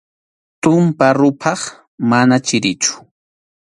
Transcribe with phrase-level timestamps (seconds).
[0.61, 1.61] Tumpa ruphaq
[2.09, 2.93] mana chirichu.